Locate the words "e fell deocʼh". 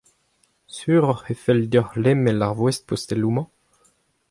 1.33-1.95